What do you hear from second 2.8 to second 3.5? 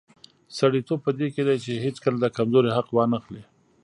وانخلي.